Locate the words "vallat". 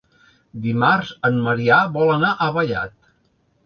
2.61-3.01